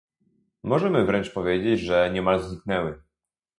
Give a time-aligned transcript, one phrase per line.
[0.63, 3.01] Możemy wręcz powiedzieć, że niemal zniknęły